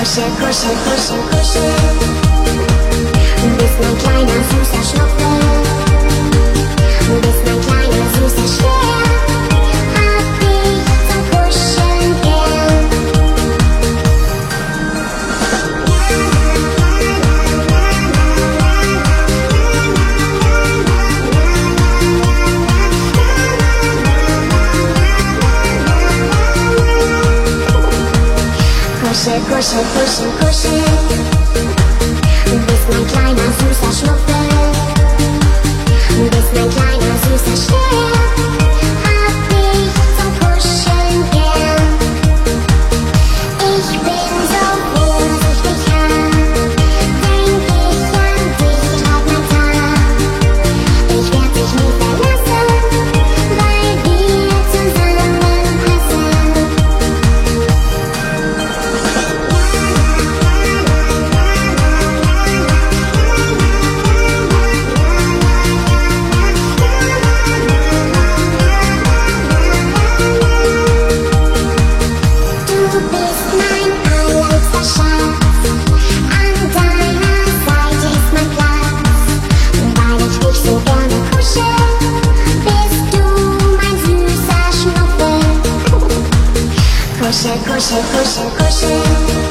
[0.00, 2.29] 和谁和谁和谁和谁？
[29.50, 30.82] pushing, pushing, pushing.
[32.46, 34.79] By my klejna, zusa, sznupy
[87.90, 89.49] 心和心和心